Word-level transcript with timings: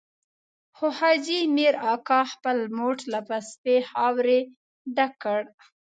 خو 0.75 0.85
حاجي 0.99 1.39
مير 1.55 1.73
اکا 1.93 2.21
خپل 2.33 2.57
موټ 2.79 2.97
له 3.13 3.19
پستې 3.27 3.75
خاورې 3.89 4.39
ډک 4.95 5.11
کړ. 5.23 5.39